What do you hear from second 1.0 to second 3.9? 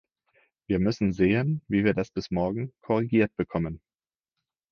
sehen, wie wir das bis morgen korrigiert bekommen.